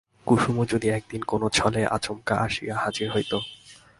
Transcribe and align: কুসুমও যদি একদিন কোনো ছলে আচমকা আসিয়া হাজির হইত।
কুসুমও 0.27 0.63
যদি 0.65 0.87
একদিন 0.89 1.21
কোনো 1.21 1.45
ছলে 1.49 1.81
আচমকা 1.87 2.35
আসিয়া 2.37 2.75
হাজির 2.77 3.07
হইত। 3.11 3.33